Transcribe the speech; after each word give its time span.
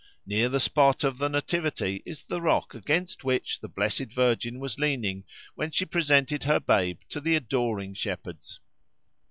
Near 0.25 0.49
the 0.49 0.59
spot 0.59 1.03
of 1.03 1.19
the 1.19 1.27
Nativity 1.27 2.01
is 2.07 2.23
the 2.23 2.41
rock 2.41 2.73
against 2.73 3.23
which 3.23 3.59
the 3.59 3.67
Blessed 3.67 4.11
Virgin 4.11 4.57
was 4.57 4.79
leaning 4.79 5.25
when 5.53 5.69
she 5.69 5.85
presented 5.85 6.43
her 6.45 6.59
babe 6.59 6.99
to 7.09 7.21
the 7.21 7.35
adoring 7.35 7.93
shepherds. 7.93 8.61